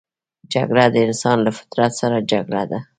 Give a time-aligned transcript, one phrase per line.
[0.53, 2.79] جګړه د انسان له فطرت سره جګړه ده